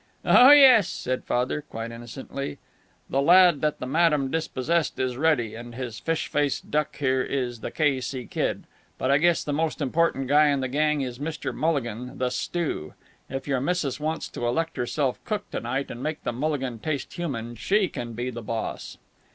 "Oh 0.25 0.49
yes," 0.49 0.89
said 0.89 1.25
Father, 1.25 1.61
quite 1.61 1.91
innocently. 1.91 2.57
"The 3.07 3.21
lad 3.21 3.61
that 3.61 3.77
the 3.77 3.85
madam 3.85 4.31
dispossessed 4.31 4.97
is 4.97 5.15
Reddy, 5.15 5.53
and 5.53 5.75
this 5.75 5.99
fish 5.99 6.27
faced 6.27 6.71
duck 6.71 6.97
here 6.97 7.21
is 7.21 7.59
the 7.59 7.69
K. 7.69 8.01
C. 8.01 8.25
Kid. 8.25 8.63
But 8.97 9.11
I 9.11 9.19
guess 9.19 9.43
the 9.43 9.53
most 9.53 9.79
important 9.79 10.25
guy 10.25 10.47
in 10.47 10.59
the 10.59 10.67
gang 10.67 11.01
is 11.01 11.19
Mr. 11.19 11.53
Mulligan, 11.53 12.17
the 12.17 12.31
stew. 12.31 12.95
If 13.29 13.47
your 13.47 13.61
missus 13.61 13.99
wants 13.99 14.27
to 14.29 14.47
elect 14.47 14.75
herself 14.75 15.23
cook 15.23 15.51
to 15.51 15.59
night, 15.59 15.91
and 15.91 16.01
make 16.01 16.23
the 16.23 16.33
mulligan 16.33 16.79
taste 16.79 17.13
human, 17.13 17.53
she 17.53 17.87
can 17.87 18.13
be 18.13 18.31
the 18.31 18.41
boss." 18.41 18.97